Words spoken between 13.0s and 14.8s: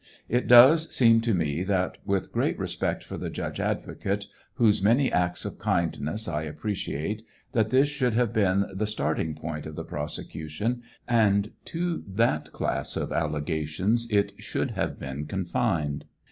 alle gations it should